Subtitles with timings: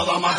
[0.00, 0.32] Hello，各位，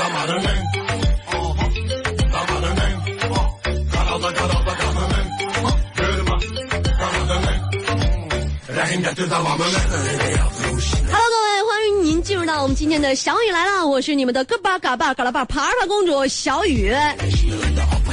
[11.70, 16.91] 欢迎您进入到我们今天的小雨来了，我是你们的嘎巴嘎巴嘎拉巴爬爬公主小雨，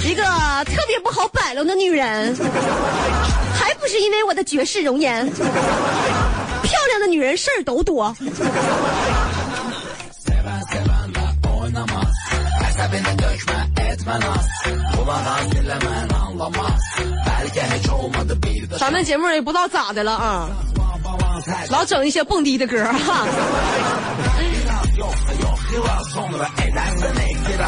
[0.05, 0.23] 一个
[0.67, 2.37] 特别不好摆弄的女人，
[3.55, 5.43] 还不是因为我的绝世容颜，漂
[6.89, 8.15] 亮的女人事儿都多。
[18.79, 20.49] 咱们节目也不知道咋的了啊，
[21.71, 23.27] 老整一些蹦迪的歌哈。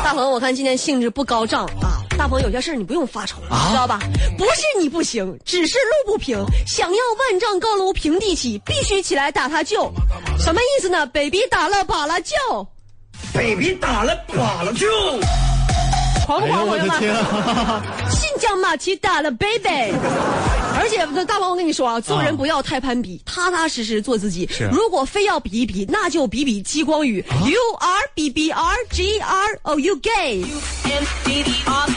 [0.02, 2.00] 大鹏，我看今天兴致不高涨啊。
[2.16, 3.36] 大鹏，有些事儿你不用发愁，
[3.68, 4.00] 知道吧？
[4.38, 6.42] 不是你不行，只是路不平。
[6.66, 9.92] 想要万丈高楼平地起，必须起来打他舅。
[10.38, 12.34] 什么意思呢？baby 打了把了舅
[13.34, 14.86] ，baby 打了把了舅。
[16.30, 16.96] 狂不狂，朋友们？
[18.08, 19.92] 新疆马奇打了 baby，
[20.78, 24.48] 而且大王，我跟你说啊，做人不要太攀比，踏踏实实做自己。
[24.70, 27.24] 如果非要比一比，那就比比激光雨。
[27.44, 30.44] You are B B R G R O U gay。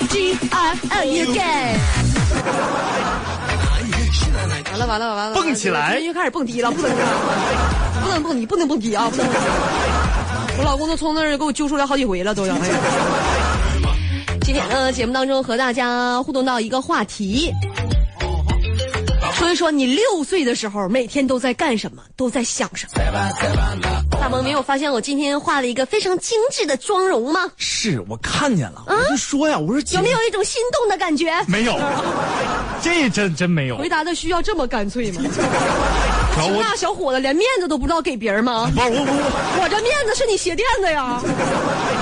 [0.10, 1.78] G R O U gay。
[4.72, 5.36] 完了完了完了！
[5.36, 6.00] 蹦起来！
[6.00, 6.92] 又开始蹦迪了，不能
[8.02, 9.08] 不能蹦迪，不能蹦迪啊！
[9.12, 9.28] 不能。
[10.58, 12.56] 我老公都从那儿给我揪出来好几回了，都要。
[14.54, 17.52] 今天呢，节目当中和大家互动到一个话题，
[19.34, 23.02] 说一说你六岁的时候每天都在干什么，都在想什么。
[24.12, 27.52] 大萌没有发现我今天画了一个非常精致的妆容吗？
[27.58, 31.34] 是我看见了，我就说呀，我说有没有一种心动的感觉？
[31.48, 31.76] 没有，
[32.80, 33.78] 这真真没有。
[33.80, 35.24] 回答的需要这么干脆吗？
[36.36, 38.72] 这大小伙子连面子都不知道给别人吗？
[38.76, 41.20] 不是我我我这面子是你鞋垫子呀！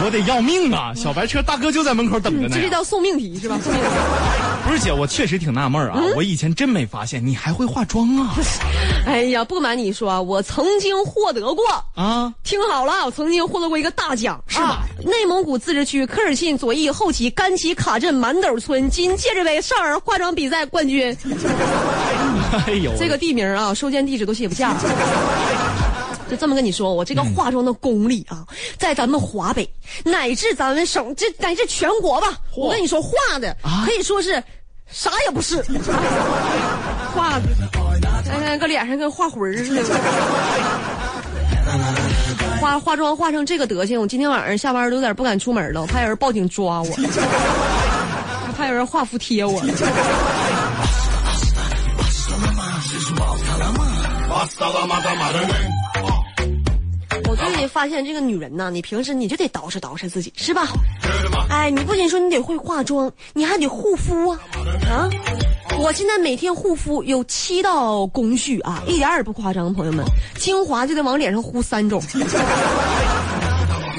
[0.04, 0.94] 我得要命啊！
[0.96, 2.56] 小白车大哥就在门口等着呢。
[2.56, 3.60] 这是叫送命题是吧？
[3.64, 3.90] 送命题。
[4.66, 8.36] 不是姐，我确实挺纳闷啊，我以前真没发现你还会化妆啊！
[9.06, 12.32] 哎呀，不瞒你说，我曾经获得过啊！
[12.44, 14.84] 听好了，我曾经获得过一个大奖，是吧？
[15.04, 21.16] 内蒙古自治区科尔沁左翼后旗甘旗卡镇满斗村金戒指杯少儿化妆比赛冠军。
[22.68, 24.76] 哎呦，这个地名啊，收件地址都写不下。
[26.32, 28.46] 就这么跟你说，我这个化妆的功力啊，
[28.78, 29.70] 在咱们华北
[30.06, 33.54] 乃至咱们省，这乃至全国吧，我跟你说，画的
[33.86, 34.42] 可以说是
[34.90, 35.58] 啥也不是，
[37.14, 37.50] 画的，
[38.24, 39.84] 看看搁脸上跟画魂似的。
[42.62, 46.90] 化化妆化成这个德行，我今天晚上下班都有点不敢出门了，我怕有人报警抓我，
[48.56, 49.62] 怕有人画符贴我。
[57.32, 60.68] 我最近发现这个女人呢，你平时你就得捯饬捯饬自己，是吧？
[61.50, 64.40] 哎，你不仅说你得会化妆，你还得护肤啊！
[64.92, 65.10] 啊，
[65.80, 70.04] 我现在每天护肤有七道工序啊，一点也不夸张，朋友们，
[70.36, 72.04] 精华就得往脸上呼三种。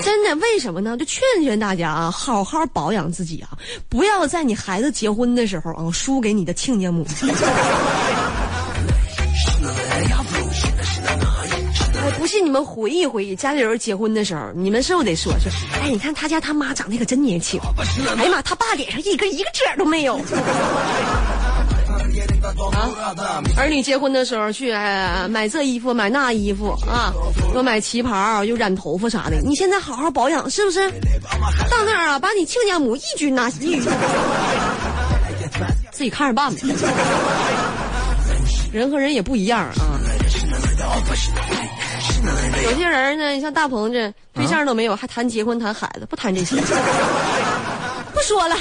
[0.03, 0.95] 真的，为什么呢？
[0.99, 3.57] 就劝劝大家啊，好好保养自己啊，
[3.89, 7.07] 不要在你孩子结婚的时候啊，输给你的亲家母。
[12.33, 15.53] 是你们回忆回忆，家里人结婚的时候，你们是不是得说说？
[15.75, 17.61] 哎，你看他家他妈长得可真年轻。
[18.17, 20.19] 哎呀妈，他爸脸上一个一个褶都没有。
[22.73, 22.89] 啊，
[23.57, 24.73] 儿女结婚的时候去
[25.29, 27.13] 买这衣服买那衣服啊，
[27.55, 29.37] 又买旗袍又染头发啥的。
[29.43, 30.91] 你现在好好保养，是不是？
[31.71, 33.83] 到那儿啊，把你亲家母一举拿一举，
[35.91, 36.61] 自己看着办吧。
[38.73, 40.01] 人和人也不一样啊。
[42.63, 46.57] 有些人呢，像大鹏这对象都没有，还谈结婚谈孩子，不谈这些。
[48.15, 48.57] 不说了。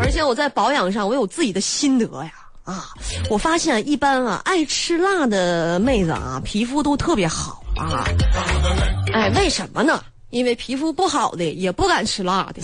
[0.00, 2.30] 而且我在保养上，我有自己的心得呀。
[2.64, 2.90] 啊，
[3.28, 8.04] 我发现一般啊，爱吃辣的妹子啊，皮肤都特别好啊。
[9.12, 10.02] 哎，为什么呢？
[10.30, 12.62] 因为皮肤不好的也不敢吃辣的。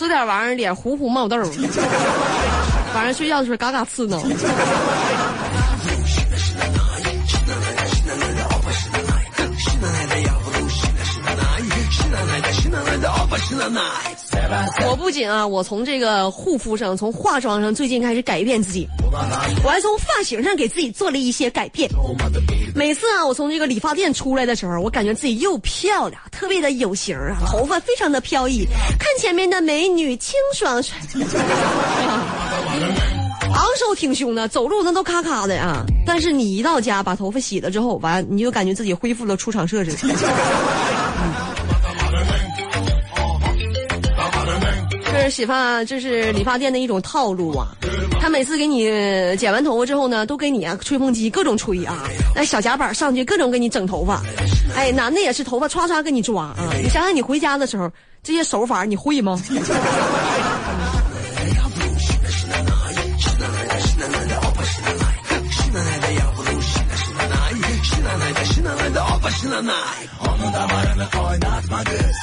[0.00, 1.44] 吃点玩意儿，脸糊糊冒痘儿，
[2.94, 4.18] 晚上睡觉的时候嘎嘎刺挠。
[14.88, 18.86] 我不仅啊，我从这个护肤上，从化妆上，最近开始改变自己。
[19.64, 21.88] 我还从发型上给自己做了一些改变。
[22.74, 28.66] 每次啊，我从这个理发店出来的时候，我感觉自己又漂亮，特别的有型啊，头发非常的飘逸，
[28.98, 30.82] 看前面的美女清爽，
[33.52, 35.84] 昂首挺胸的，走路那都咔咔的啊。
[36.06, 39.92] 但是你一到家把头发洗了之后，完你就感觉自己恢复了出厂设置。
[39.96, 40.08] 这
[45.22, 47.68] 是洗发，这是理发店的一种套路啊。
[48.20, 48.84] 他每次给你
[49.36, 51.98] 剪完头发之后呢，都给你啊吹风机各种吹啊，
[52.34, 54.22] 那小夹板上去各种给你整头发。
[54.74, 56.70] 哎，男的也是头发唰唰给你抓啊。
[56.82, 57.90] 你想想你回家的时候
[58.22, 59.40] 这些手法你会吗？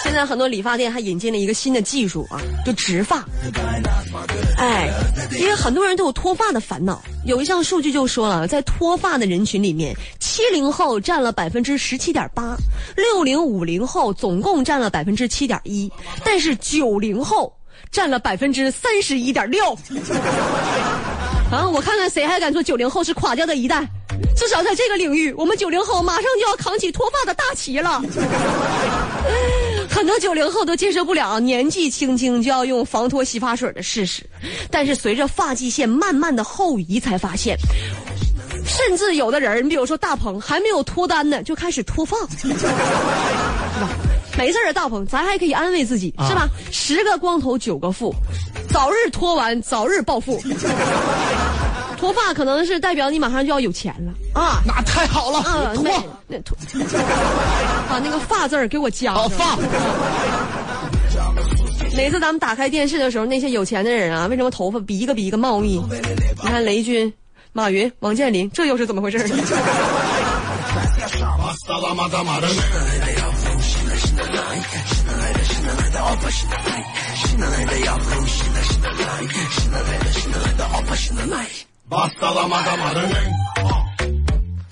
[0.04, 3.24] 现在很多理发店还引进了一个新的技术啊，就植发。
[4.58, 4.90] 哎，
[5.40, 7.02] 因为很多人都有脱发的烦恼。
[7.26, 12.56] 有一项数据就说了，在脱发的人群里面，七零后占了百分之十七点八，
[12.96, 15.92] 六零五零后总共占了百分之七点一，
[16.24, 17.54] 但是九零后
[17.92, 19.78] 占了百分之三十一点六。
[21.52, 23.88] 啊，我看看谁还敢说九零后是垮掉的一代？
[24.36, 28.02] 至少在这个领域，我们九零后马上就要扛起脱发的大旗了。
[29.90, 34.24] 很多九零后都接受不了年纪轻轻就要用防脱洗发水的事实，
[34.70, 37.58] 但是随着发际线慢慢的后移，才发现，
[38.64, 43.90] 甚至有的人，你比如说大鹏，还没有脱单呢，就开始脱发，是吧？
[44.38, 46.48] 没事儿，大鹏，咱还可以安慰自己，是吧？
[46.72, 48.14] 十个光头九个富，
[48.70, 50.40] 早日脱完，早日暴富。
[51.98, 54.62] 脱发可能是代表你马上就要有钱了啊！
[54.66, 55.92] 那太好了，啊，脱那
[56.28, 56.56] 那脱，
[57.90, 59.58] 把那个发字儿给我加发，
[61.96, 65.82] 每次咱们打开电视的时候，那些有钱的人啊，为什么头发比一个比一个茂密？
[66.44, 67.12] 你看雷军、
[67.52, 69.36] 马云、王健林，这又是怎么回事呢？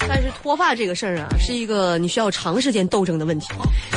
[0.07, 3.47] 但是脱发这个事儿啊，是一个你需要长时间斗争的问题。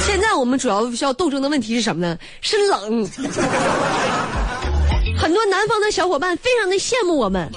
[0.06, 2.16] 现在我们主要需要斗争的问题是什么呢？
[2.40, 3.06] 是冷。
[5.18, 7.50] 很多南方的小伙伴非常的羡慕我们，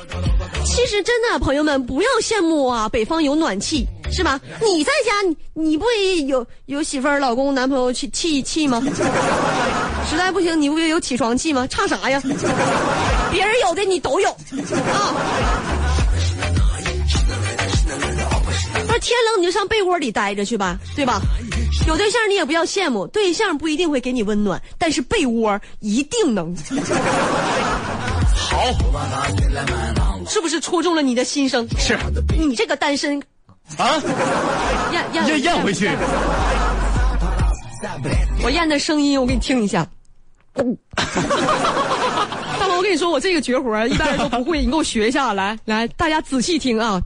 [0.65, 4.41] 其实真的朋友们不要羡慕啊，北方有暖气是吧？
[4.61, 5.37] 你在家你
[5.69, 8.81] 你不也有有媳妇儿、老公、男朋友气气气吗？
[10.09, 11.67] 实在不行你不也有起床气吗？
[11.67, 12.19] 差啥呀？
[13.31, 14.35] 别人有的你都有啊。
[18.87, 21.21] 不是天冷你就上被窝里待着去吧，对吧？
[21.87, 26.55] 有对象你也不要羡慕，对象不一定会给你温暖，但是被窝一定能。
[28.35, 28.73] 好，
[30.27, 31.67] 是不是戳中了你的心声？
[31.79, 31.97] 是
[32.37, 33.19] 你这个单身，
[33.77, 33.99] 啊，
[34.91, 35.89] 咽咽咽咽回去。
[38.43, 39.87] 我咽的声音我给你听一下。
[42.81, 46.99] 我跟你说，我这个绝活一般人都不会，你给我学一下，来来，大家仔细听啊。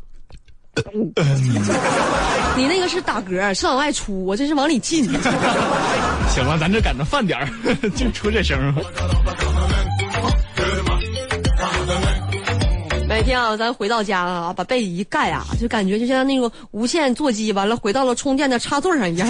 [2.56, 5.04] 你那个是打嗝，是往外出，我这是往里进。
[5.04, 7.50] 行了，咱这赶着饭点儿
[7.94, 8.74] 就出这声儿。
[13.06, 19.28] 每天啊，咱回到家啊，把被子一盖啊，就感觉就像那个无线座机完了回到了充电的插座上一样。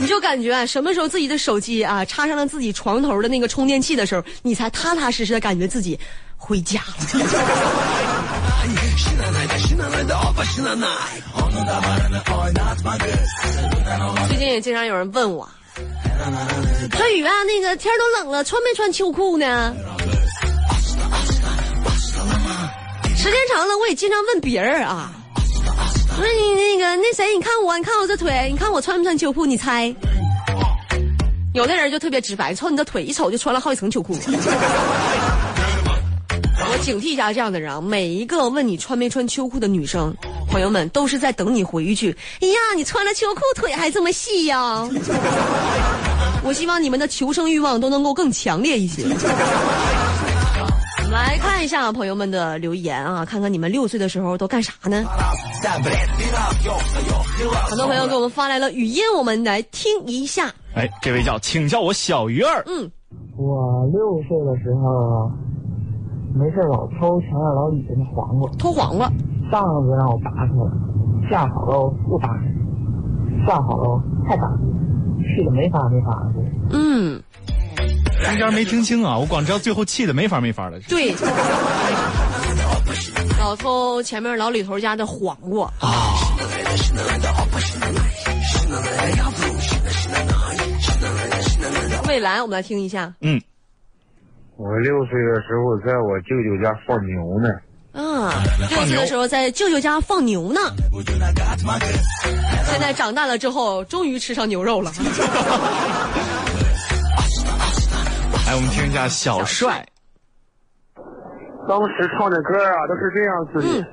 [0.00, 5.98] 你就感觉啊，什么时候自己的手机啊插上了自己床头的那个充电器的时候，你才踏踏实实的感觉自己
[6.36, 6.96] 回家了。
[14.28, 15.48] 最近也经常有人问我，
[16.96, 19.74] 说雨啊，那个天都冷了，穿没穿秋裤呢？
[23.16, 25.12] 时间长了，我也经常问别人啊，
[26.16, 29.44] 我说你那个那谁，你看我，你看我这腿，你看我穿没穿秋裤？
[29.44, 29.92] 你猜？
[31.52, 34.16] 有的人就特别直白，瞅你的腿，一瞅就穿了好几层秋裤。
[36.66, 37.80] 我警惕一下这样的人啊！
[37.80, 40.14] 每一个问你穿没穿秋裤的女生
[40.48, 44.88] 朋友们，都是在等你回一句：“哎呀，你穿了秋裤，腿还这么细呀！”
[46.44, 49.02] 我希望你们的求生欲望都能够更强烈一些。
[51.14, 55.04] 来看一下朋友们的留言啊，看看你们六岁的时候都干啥呢？
[57.68, 60.52] 很多朋友给我们发来了语音，我们来听一下。
[60.74, 62.64] 哎，这位叫，请叫我小鱼儿。
[62.66, 62.90] 嗯，
[63.36, 65.30] 我六岁的时候，
[66.34, 69.06] 没事老偷墙上老李家的黄瓜，偷黄瓜，
[69.52, 70.70] 上子让我拔出来，
[71.30, 72.28] 下好喽不拔，
[73.46, 74.50] 下好喽太拔，
[75.18, 76.42] 气的没法没法的。
[76.72, 77.22] 嗯，
[78.24, 80.80] 中间没听清啊，我光知道最后气的没法没法的。
[80.88, 81.14] 对，
[83.38, 86.14] 老偷前面老李头家的黄瓜啊。
[92.06, 93.12] 蔚蓝，我们来听一下。
[93.20, 93.40] 嗯，
[94.56, 97.48] 我六岁的时候在我舅舅家放牛呢。
[97.92, 100.60] 啊，六岁的时候在舅舅家放牛呢。
[102.70, 104.92] 现在长大了之后，终于吃上牛肉了。
[108.54, 109.84] 来，我们听一下小帅。
[111.68, 113.84] 当时唱的歌啊，都是这样子的。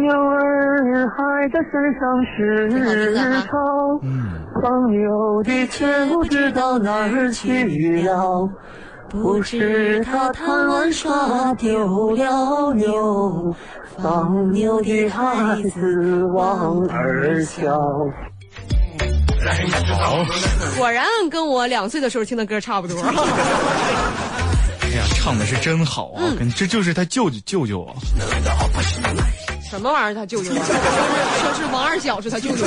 [0.00, 2.34] 鸟儿还在山上吃
[3.46, 3.52] 草，
[4.62, 8.48] 放牛的却不知道哪儿去了。
[9.10, 13.54] 不知他贪玩耍丢了牛，
[13.98, 17.78] 放牛的孩子望儿瞧。
[20.76, 22.96] 果然跟我两岁的时候听的歌差不多。
[24.82, 26.22] 哎呀，唱的是真好啊！
[26.38, 27.94] 跟这就是他舅舅舅舅啊。
[29.68, 30.14] 什么玩意儿？
[30.14, 30.62] 他舅舅啊？
[31.42, 32.64] 说是王二小是他舅舅。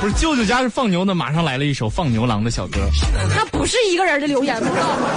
[0.00, 2.78] 不是舅舅家是放牛的，马上来了一首放牛郎的小歌。
[3.36, 5.08] 那不是一个人的留言，不知道吗？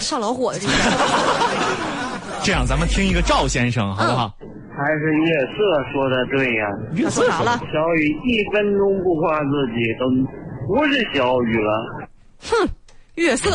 [0.00, 0.72] 上老火的这个。
[2.42, 4.32] 这样，咱们听一个赵先生，好不好？
[4.76, 5.58] 还是月色
[5.92, 7.58] 说的对呀、月色说啥了？
[7.72, 10.08] 小雨一分钟不夸自己，都
[10.66, 12.08] 不是小雨了。
[12.42, 12.68] 哼，
[13.16, 13.50] 月色，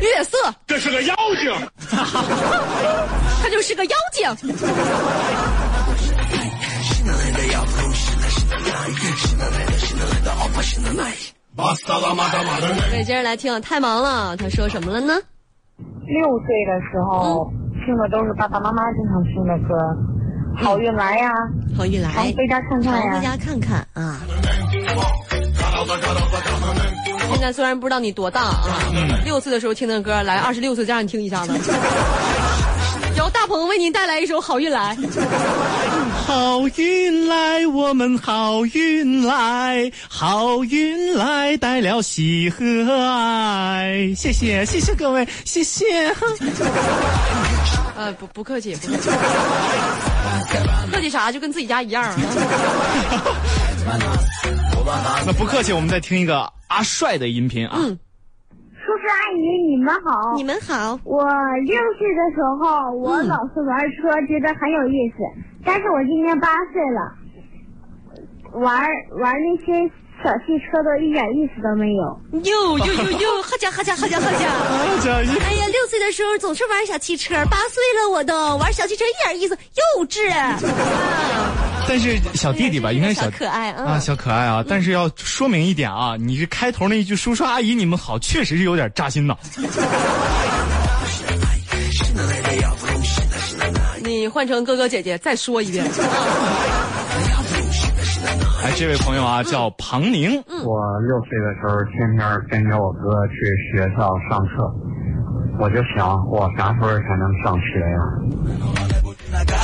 [0.00, 1.52] 月色，这是个妖精。
[3.42, 4.34] 他就是个妖精。
[12.90, 14.34] 对，接着来听，太忙了。
[14.36, 15.14] 他说什么了呢？
[15.78, 17.50] 六岁的时候、
[17.86, 19.78] 听的都是爸爸妈妈经常听的歌，
[20.56, 21.30] 好运来呀，
[21.76, 23.20] 好运来，常回家看看常回。
[23.20, 24.18] 家看看啊。
[27.30, 28.80] 现在虽然不知道你多大啊，
[29.24, 31.52] 六岁的时候听的歌，来二十六岁再让你听一下子。
[33.16, 34.96] 由大鹏为您带来一首《好运来》。
[36.26, 42.64] 好运来，我们好运来，好运来，带了喜和
[43.08, 44.12] 爱。
[44.16, 46.12] 谢谢，谢谢各位，谢谢。
[47.96, 49.08] 呃，不不客气，不客气，
[50.90, 51.30] 客气啥？
[51.30, 52.16] 就跟自己家一样啊。
[55.24, 57.76] 那不客气，我们再听一个阿帅的音频啊。
[57.78, 57.96] 嗯，
[59.06, 59.38] 叔叔阿姨，
[59.70, 60.34] 你们好。
[60.34, 60.98] 你们好。
[61.04, 61.22] 我
[61.64, 65.18] 六岁的时候，我老是玩车，觉得很有意思。
[65.64, 68.82] 但是我今年八岁了，玩
[69.20, 69.88] 玩那些
[70.24, 72.02] 小汽车都一点意思都没有。
[72.32, 74.50] 哟哟哟哟，好家好家好家好家！
[75.12, 79.56] 哎呀，六岁的时候总是玩小汽车，八岁了我都玩小汽车一点意思，
[79.98, 80.18] 幼稚。
[81.88, 84.64] 但是小弟弟吧， 应该是小小可爱啊啊，小可爱啊。
[84.66, 89.36] 但是要说明一点啊，你这开头那一句“叔叔阿姨你们好”，确实是有点扎心呐。
[94.02, 95.84] 你换成哥哥姐姐再说一遍。
[98.64, 103.34] 哎，这位朋友啊，叫庞宁，我六岁的时候，天天跟着我哥去
[103.70, 104.74] 学校上课，
[105.60, 107.98] 我就想，我啥时候才能上学呀？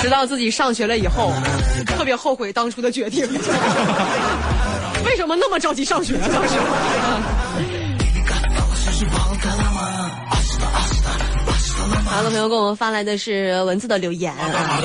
[0.02, 1.32] 直到自己上学了以后，
[1.86, 3.24] 特别后悔当初的决定。
[5.06, 6.28] 为什么那么着急上学呢？
[6.32, 6.54] 当时。
[12.06, 14.80] 好的朋友给我们发来的是文字的留言啊。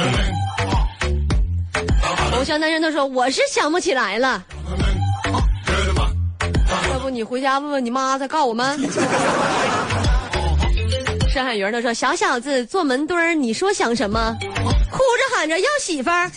[2.33, 4.43] 偶像单身他说我是想不起来了，
[6.91, 8.79] 要不你回家问问你妈再告我们。
[11.37, 14.35] 山海云他说小小子坐门墩儿，你说想什么？
[14.89, 16.27] 哭着喊着要媳妇儿。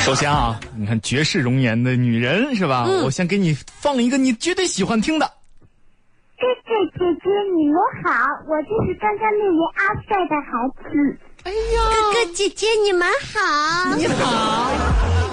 [0.00, 2.86] 首先啊，你看绝世容颜的女人是吧？
[3.04, 5.26] 我先给你放一个你绝对喜欢听的。
[5.26, 8.08] 哥哥姐姐，你们好，
[8.48, 10.48] 我就是刚刚那位阿帅的孩
[10.88, 10.96] 子。
[11.42, 11.56] 哎呀，
[11.90, 14.70] 哥哥姐姐，你们好，你好，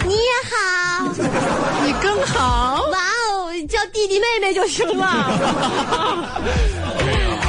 [0.06, 0.56] 你也好。
[1.84, 2.82] 你更好。
[2.92, 2.98] 哇
[3.30, 5.06] 哦，叫弟弟妹妹就行了。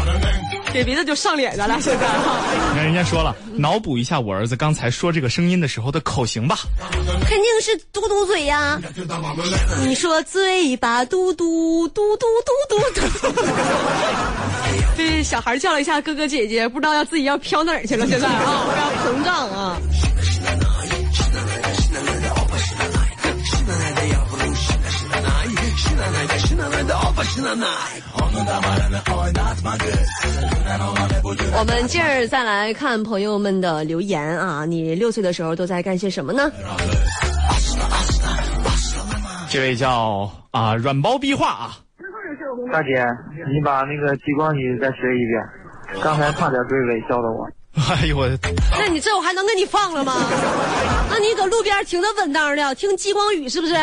[0.79, 2.39] 给鼻子就上脸，的了现在哈。
[2.71, 6.57] 你 看人家说了，脑补一下我儿子刚才说这个声音的时候的口型吧。
[7.27, 8.81] 肯定是嘟嘟嘴呀、
[9.85, 12.79] 你说嘴巴嘟嘟嘟嘟嘟嘟
[13.33, 13.43] 嘟。
[14.97, 18.07] 这小孩叫了一下哥哥姐姐，不知道要自己要飘哪儿去了。
[18.07, 18.65] 现在啊，
[19.05, 19.77] 膨胀啊。
[31.57, 36.51] 我们接着再来看朋友们的留言啊，你六岁的时候都在干些什么呢？
[39.49, 41.77] 这位叫啊软包壁画啊，
[42.73, 43.05] 大姐，
[43.53, 47.49] 你把那个激光语再学一遍，刚才差点追尾，笑的我。
[47.89, 48.29] 哎呦我，
[48.79, 50.15] 那你这我还能给你放了吗？
[51.11, 53.75] 那你搁路边停的稳当的，听激光雨是不是？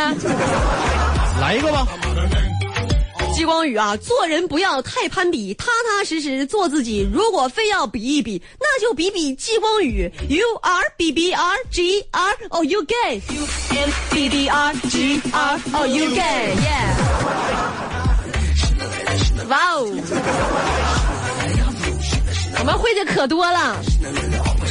[1.42, 1.88] 来一个吧。
[3.36, 7.06] 激光雨啊，做人不要太攀比，踏踏实实做自己。
[7.12, 10.10] 如果非要比一比，那就比比激光雨。
[10.30, 15.22] U R B B R G R O U gay U M B B R G
[15.34, 16.96] R O U gay yeah。
[19.50, 19.86] 哇哦，
[22.60, 23.76] 我们会的可多了。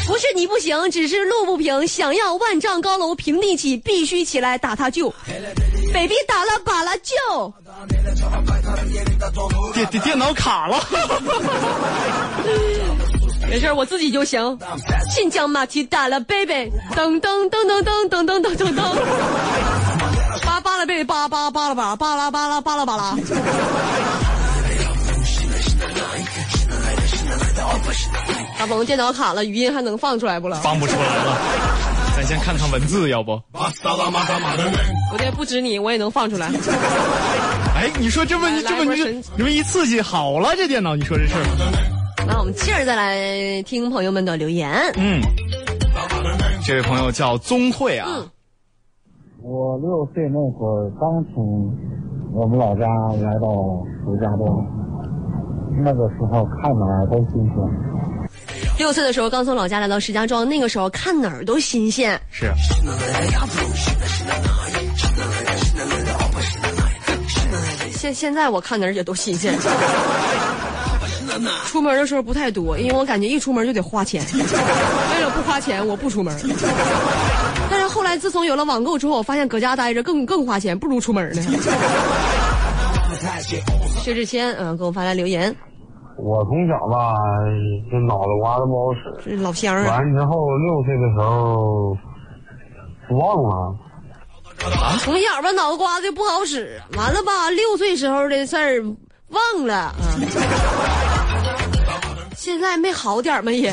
[0.06, 1.87] 不是你不行，只是路不平。
[1.87, 5.14] 想要万丈高楼平地起，必须起来打他救。
[5.95, 7.15] Baby 打了把了就。
[9.73, 10.83] 电电电脑卡了。
[13.49, 14.59] 没事，我自己就行。
[15.09, 18.83] 新疆马蹄打了 baby，噔噔噔噔噔噔噔噔噔噔。
[20.45, 23.17] 巴巴了 baby，巴巴巴拉巴拉巴拉巴拉巴拉巴拉。
[28.59, 30.57] 大鹏电脑卡了，语音还能放出来不了？
[30.61, 31.39] 放不出来了，
[32.16, 33.33] 咱先看看文字，要不？
[33.52, 36.49] 我这不止你，我也能放出来。
[37.75, 41.44] 哎，你说这么这么你你们一刺激好了，这电脑，你说这事儿？
[42.26, 44.71] 那我们接着再来听朋友们的留言。
[44.97, 45.21] 嗯，
[46.64, 48.09] 这位朋友叫宗慧啊。
[48.09, 48.30] 嗯。
[49.42, 51.71] 我六岁那会儿刚从
[52.33, 52.87] 我们老家
[53.21, 54.64] 来到石家庄，
[55.85, 57.54] 那个时候看哪儿都新鲜。
[58.76, 62.21] 六岁的时候刚从老家来到石家庄，那个时候看哪儿都新鲜。
[62.31, 62.52] 是。
[67.93, 69.57] 现现在我看哪儿也都新鲜。
[71.66, 74.25] 出门的时候不太多，因为我感觉一出门就得花钱。
[74.33, 76.37] 为了不花钱，我不出门。
[77.71, 81.43] 但是后来自从有了网购之后，我发现搁家待着更更花钱，不如出门呢。
[84.02, 85.54] 薛之谦，嗯，给我发来留言。
[86.16, 87.12] 我从小吧，
[87.90, 88.99] 这脑子瓜子不好使。
[89.25, 89.85] 这老乡啊。
[89.88, 91.97] 完之后六岁的时候
[93.18, 93.76] 忘了。
[95.00, 98.80] 从小吧脑子瓜子不好使，完了吧六岁时候的事儿
[99.28, 99.92] 忘了啊。
[102.37, 103.68] 现在没好点吗也？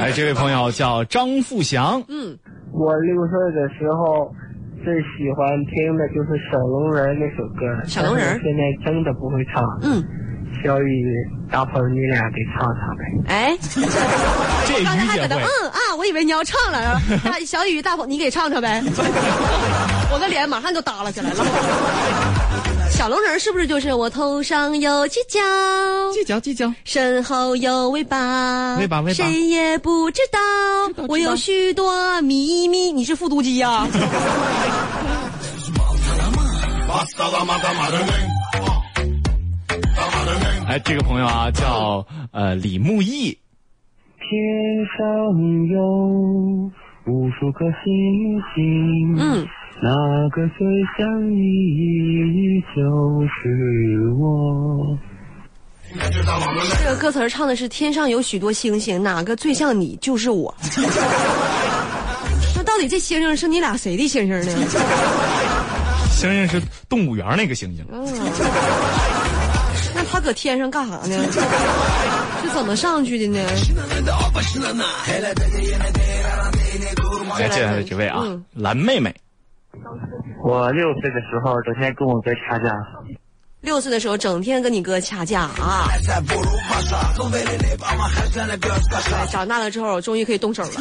[0.00, 2.02] 哎，这位朋友叫张富祥。
[2.08, 2.38] 嗯，
[2.72, 4.30] 我六岁的时候
[4.84, 7.64] 最喜欢听的就是《小龙人》那首歌。
[7.86, 9.64] 小龙人现在真的不会唱。
[9.82, 10.04] 嗯，
[10.62, 11.02] 小雨、
[11.50, 13.02] 大鹏，你俩给唱唱呗。
[13.28, 13.56] 哎，
[14.68, 15.42] 这刚才还搁那于姐会。
[15.42, 17.00] 嗯啊，我以为你要唱了。
[17.24, 18.82] 大小雨、大鹏，你给唱唱呗。
[20.12, 22.73] 我的脸马上就耷拉起来了。
[22.96, 25.40] 小龙人是不是就是我头上有犄角，
[26.12, 29.14] 犄角犄角，身后有尾巴，尾巴尾巴。
[29.14, 30.38] 谁也不知道，
[31.08, 32.92] 我有许多秘密。
[32.92, 33.86] 你是复读机呀、
[40.66, 43.36] 哎，这个朋友啊叫呃李木易。
[44.18, 44.30] 天
[44.96, 45.04] 上
[45.68, 45.82] 有
[47.06, 49.46] 无数颗星星，嗯，
[49.84, 49.90] 那
[50.30, 50.66] 个最
[50.96, 52.80] 像你就
[53.28, 54.98] 是我。
[56.80, 60.54] 这个歌词儿唱的是天上有许多星星，哪个最像你就是我。
[62.56, 64.66] 那到底这星星是你俩谁的星星呢？
[66.08, 67.84] 星星是动物园那个星星。
[67.92, 68.08] 嗯，
[69.94, 71.22] 那他搁天上干啥呢？
[72.40, 73.38] 是怎么上去的呢？
[77.38, 79.14] 来，接下来这位啊，嗯蓝妹妹。
[80.42, 82.70] 我六岁的时候，整天跟我哥掐架。
[83.60, 85.86] 六岁的时候，整天跟你哥掐架啊！
[85.88, 85.98] 哎
[89.30, 90.70] 长大了之后，终于可以动手了。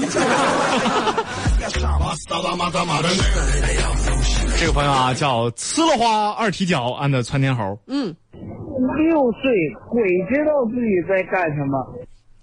[4.60, 7.64] 这个朋友啊叫呲了花二踢脚安的窜天猴。
[7.88, 9.50] 嗯，六岁，
[9.90, 11.80] 鬼知道自己在干什么。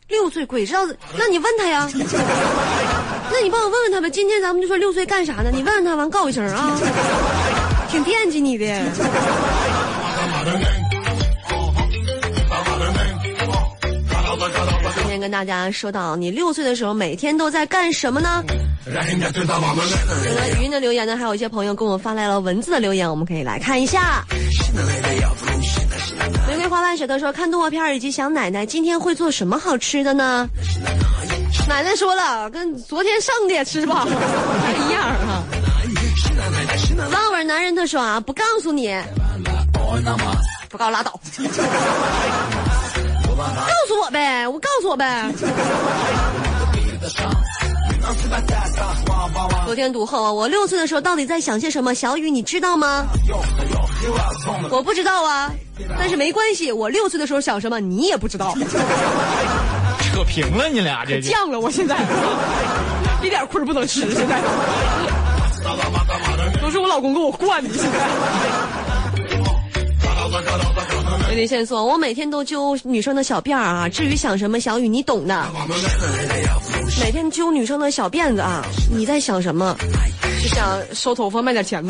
[0.08, 0.80] 六岁鬼知道，
[1.18, 1.86] 那你问他呀？
[3.30, 4.10] 那你帮我问问他呗。
[4.10, 5.50] 今天咱们就说六岁干啥呢？
[5.52, 6.76] 你问问他，完告一声啊。
[7.88, 8.66] 挺惦记你的。
[14.94, 18.44] 今天跟大家说到，你六岁的时候每天都在干什么呢？
[18.84, 19.00] 这个
[20.60, 24.24] 语音的留言呢，还有一些朋友给我发来了文字的留言，我们可以来看一下。
[26.48, 30.48] 玫瑰花瓣雪特说，看动画片以及想奶奶今天会做什么好吃的呢？
[31.68, 34.06] 奶奶说了，跟昨天剩的也吃吧，
[34.62, 35.44] 还一样啊。
[37.10, 38.94] 浪味男人他说啊，不告诉你，
[40.68, 41.20] 不告拉倒，告
[43.88, 45.30] 诉我呗，我告诉我呗。
[49.64, 51.94] 昨天读后啊，我六岁的时候到底在想些什么？
[51.94, 53.06] 小雨，你知道吗？
[54.70, 55.52] 我不知道啊，
[55.98, 58.54] 但是没关系，我六岁的时候想什么，你也不知道。
[60.20, 61.30] 扯平了你俩这就。
[61.30, 61.96] 犟了，我现在
[63.24, 64.48] 一点亏不能吃，现在都
[66.60, 67.70] 都是我老公给我惯的。
[67.72, 67.98] 现在
[71.30, 73.88] 有点线索，我每天都揪女生的小辫儿啊。
[73.88, 75.46] 至于想什么，小雨你懂的。
[77.02, 78.62] 每天揪女生的小辫子啊，
[78.94, 79.74] 你在想什么？
[80.42, 81.82] 是想收头发卖点钱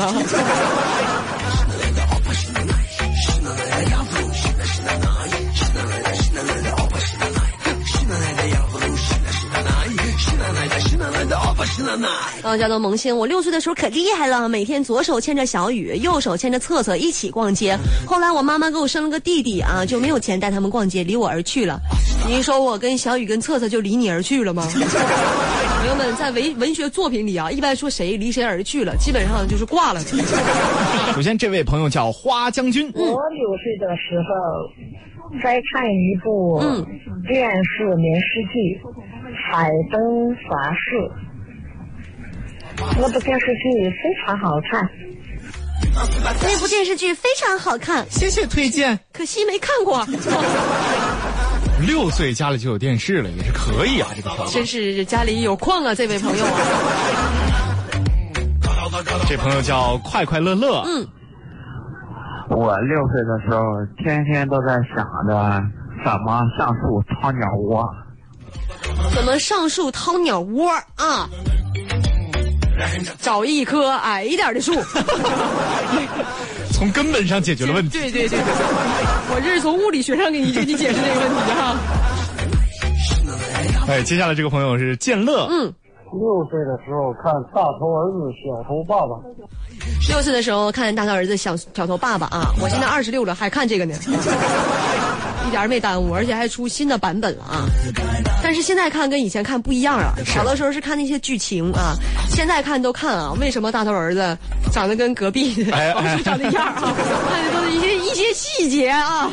[11.99, 12.09] 吗？
[12.43, 17.77] 大家都萌新，我六岁的时候可厉害了，每天左手牵着小雨，右手牵着策策一起逛街。
[18.07, 21.79] 后来我妈妈给我生了个弟弟啊，就没有钱带他们逛街，离我而去了。
[22.29, 24.67] 您说我跟小雨跟策策就离你而去了吗？
[25.81, 30.01] 朋友们，在文文学作品里啊，一般说谁离谁而去了，基本上就是挂了。
[31.15, 32.91] 首先，这位朋友叫花将军。
[32.95, 33.15] 我六
[33.57, 36.85] 岁的时候在看一部嗯
[37.27, 38.79] 电视连续剧
[39.51, 40.79] 《海灯华市》，
[42.99, 44.89] 那部电视剧非常好看。
[46.43, 48.99] 那部电视剧非常好看，谢谢推荐。
[49.13, 50.07] 可惜没看过。
[51.87, 54.51] 六岁家里就有电视了，也是可以啊，这个朋友。
[54.53, 56.53] 真是家里有矿啊，这位朋友啊。
[59.29, 60.83] 这朋友叫快快乐乐。
[60.87, 61.07] 嗯，
[62.51, 63.63] 我六岁的时候，
[64.03, 65.63] 天天都在想着
[66.05, 67.89] 怎么上树掏鸟窝。
[69.15, 71.29] 怎么上树掏鸟窝啊？
[73.21, 74.75] 找一棵矮一点的树。
[76.73, 77.99] 从根本上解决了问题。
[77.99, 78.39] 对对对对，
[79.35, 81.77] 我这是从物理学上给你给你解释这个问题哈。
[83.89, 85.47] 哎，接下来这个朋友是建乐。
[85.51, 85.73] 嗯，
[86.13, 89.17] 六岁的时候看大头儿子小头爸爸，
[90.09, 93.95] 六岁的时候看大头儿子小小头爸爸啊，我现在二十六了还看这个呢，
[95.47, 97.65] 一点儿没耽误，而且还出新的版本了啊。
[98.43, 101.95] 但是现在看跟以前看不一样啊，小的时候是看那些剧情啊，
[102.29, 104.37] 现在看都看啊，为什么大头儿子
[104.73, 105.65] 长得跟隔壁
[106.25, 106.95] 长得一样啊？
[107.31, 109.31] 看的都是一些一些细节啊。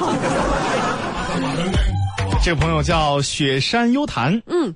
[2.44, 4.42] 这个朋友叫雪山幽潭。
[4.46, 4.74] 嗯，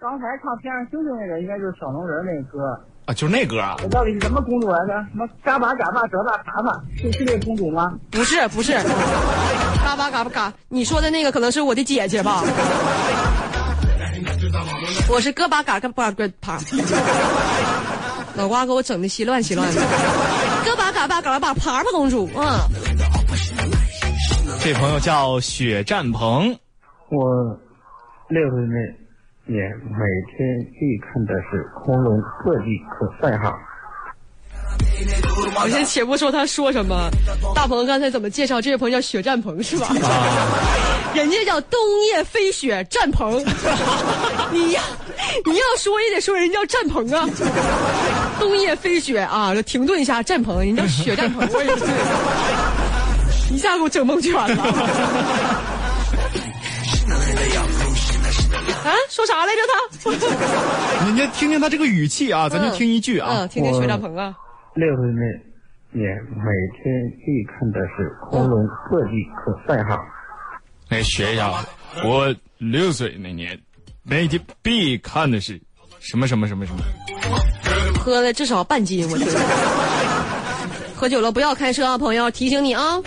[0.00, 2.70] 刚才唱《天上星星》那个应该就是小龙人那歌，
[3.06, 3.74] 啊，就是那歌啊。
[3.82, 4.92] 我到底是什么公主来着？
[5.10, 7.98] 什么嘎巴嘎巴折巴卡卡，是是这公主吗？
[8.12, 8.74] 不是不是，
[9.82, 12.44] 嘎巴嘎巴嘎，你说的那个可能是我的姐姐吧？
[15.10, 16.60] 我是哥巴嘎嘎巴嘎啪，
[18.36, 19.80] 脑瓜给我整的稀乱稀乱的，
[20.64, 22.44] 哥巴嘎巴嘎巴爬爬公主嗯！
[24.60, 26.56] 这朋友叫雪战鹏。
[27.08, 27.58] 我
[28.28, 28.76] 六岁那
[29.48, 33.58] 年每天必看的是空龙特技可赛号。
[35.62, 37.08] 我先且不说他说什么，
[37.54, 38.60] 大鹏刚才怎么介绍？
[38.60, 39.88] 这位朋友叫雪战鹏是吧？
[41.14, 41.80] 人家叫冬
[42.12, 43.42] 夜飞雪战鹏，
[44.52, 44.82] 你要
[45.46, 47.26] 你要说也得说人家叫战鹏啊。
[48.38, 54.48] 冬夜飞雪啊，停顿一下，战鹏，人叫雪战鹏，我也是，一下给我整蒙圈了。
[58.84, 61.04] 啊，说啥来着他？
[61.06, 63.28] 人家听听他这个语气啊，咱就听一句啊。
[63.30, 64.34] 嗯，听听雪战鹏啊。
[64.74, 65.22] 六岁那
[65.98, 69.98] 年每天必看的是空龙特技可赛号。
[70.88, 71.52] 来学一下，
[72.04, 73.58] 我六岁那年，
[74.02, 75.60] 每天必看的是
[76.00, 76.80] 什么什么什么什么。
[77.98, 79.32] 喝了至少半斤，我觉得。
[80.94, 83.00] 喝酒了不要开车啊，朋友，提醒你啊。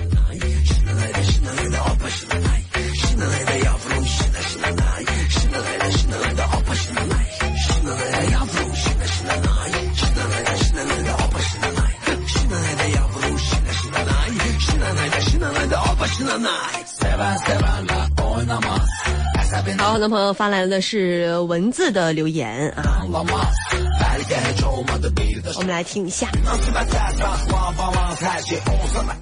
[19.77, 23.01] 好，很多朋友发来的是文字的留言啊，
[25.55, 26.27] 我们来听一下。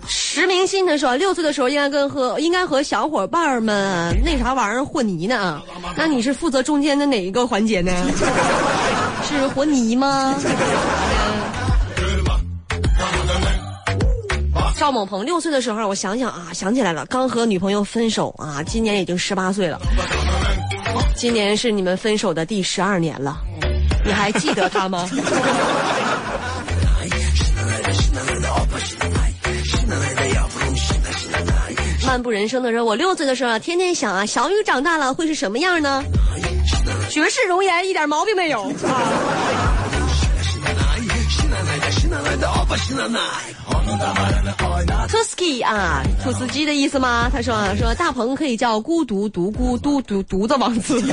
[0.07, 5.61] 石明信他说，六岁的时候应该跟和应该和小伙伴们那啥玩意儿和泥呢？
[5.95, 7.91] 那你是负责中间的哪一个环节呢？
[9.27, 10.35] 是和泥吗？
[14.79, 19.77] 赵某鹏六岁的时候，我想想啊，想起来了，刚和女朋友分手啊，今年已经十八岁了，
[21.17, 23.41] 今年是你们分手的第十二年了，
[24.05, 25.09] 你还记得他吗？
[32.07, 36.01] 漫步人生的时候，我六岁的时候啊，天天想啊，小雨长大了会是什么样呢？
[37.09, 39.88] 绝世容颜，一点毛病没有啊。
[45.07, 47.29] Tusky 啊，土司机的意思吗？
[47.31, 51.11] 他说啊，说大鹏可以叫孤独独孤独独独子王子，这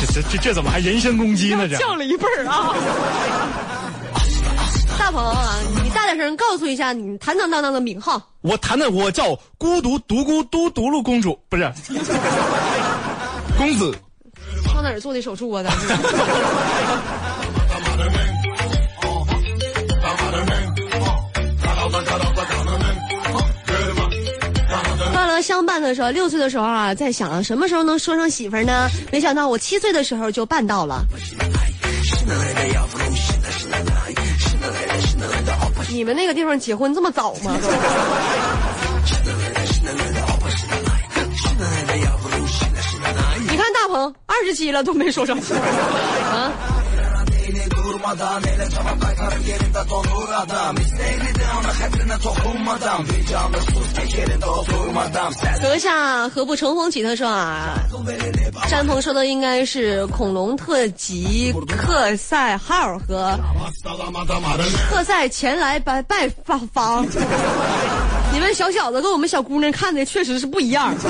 [0.00, 1.68] 这这这这怎么还人身攻击呢？
[1.68, 2.74] 这叫了一辈儿啊！
[4.98, 8.20] 大鹏啊，你大点声告诉一下你坦坦荡荡的名号。
[8.40, 11.70] 我谈的我叫孤独独孤都独噜公主，不是
[13.58, 13.94] 公子。
[14.72, 15.62] 上哪儿做的手术啊？
[15.62, 15.70] 咱
[25.46, 28.88] 相伴的时候，六岁的时候啊，在想什么时候能说上媳妇儿呢？
[29.12, 31.04] 没想到我七岁的时候就办到了。
[35.88, 37.56] 你们那个地方结婚这么早吗？
[43.48, 46.50] 你看大鹏二十七了都没说上啊。
[55.62, 57.02] 阁下何不乘风起？
[57.02, 57.78] 他说啊，
[58.68, 63.38] 詹鹏说的应该是恐龙特级克赛号和
[64.90, 66.28] 克赛前来拜拜
[66.72, 67.06] 访。
[68.32, 70.94] 你们小小子跟我们小姑娘看的确实是不一样。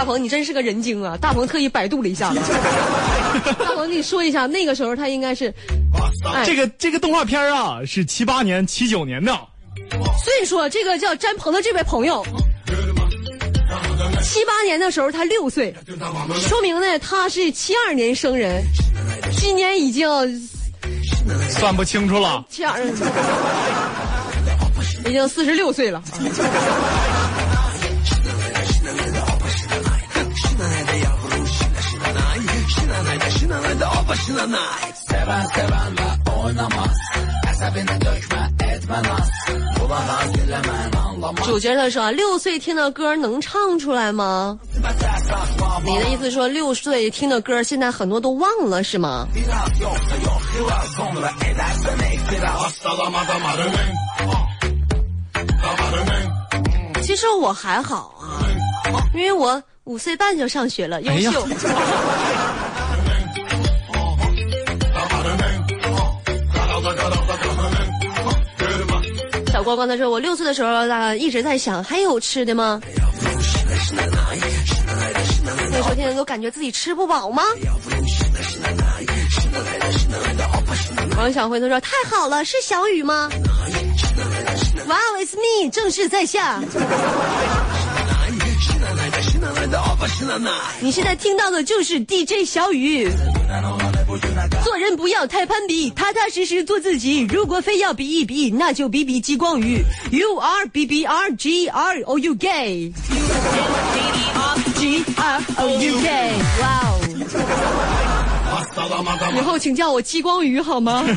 [0.00, 1.14] 大鹏，你真是个人精啊！
[1.20, 2.32] 大鹏特意百度了一下。
[3.60, 5.52] 大鹏，你说一下，那个时候他应该是，
[6.24, 9.30] 哎、这个这个动画片啊，是七八年、七九年的。
[10.24, 12.24] 所以说，这个叫詹鹏的这位朋友，
[14.22, 15.74] 七八年的时候他六岁，
[16.48, 18.62] 说明呢他是七二年生人，
[19.38, 20.08] 今年已经
[21.50, 22.82] 算不清楚了，七二，
[25.04, 26.02] 已经四十六岁了。
[41.44, 44.58] 主角他说：“六岁听的歌能唱出来吗？”
[45.84, 49.26] 你的意思说六岁听的歌，现在很多都忘了是吗？
[57.02, 58.46] 其实我还好啊，
[59.12, 61.30] 因为我五岁半就上学了，优秀。
[61.32, 61.46] 小
[69.70, 72.80] 光光他说：“我六岁的时候，一直在想还有吃的吗？
[75.70, 77.44] 那时候天天都感觉自己吃不饱吗？”
[81.16, 83.30] 王小辉他说：“太好了，是小雨吗？”
[84.88, 86.60] 哇，It's me，正式在下。
[90.80, 93.08] 你现在听到的就是 DJ 小雨。
[94.62, 97.26] 做人不要太攀比，踏踏实实做自己。
[97.30, 99.82] 如果非要比一比，那就比比激光雨。
[100.10, 102.92] You are B B R G R O U K。
[104.76, 106.32] G R O U K。
[106.60, 106.96] 哇哦！
[109.36, 111.04] 以后请叫我激光鱼好吗？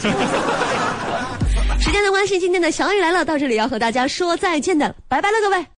[1.80, 5.66] 时间的关系，今天的小雨来了，到这里要和大家说再见的，拜拜了，各位。